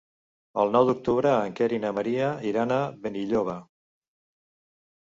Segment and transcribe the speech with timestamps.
[0.63, 3.63] El nou d'octubre en Quer i na Maria iran a Benilloba.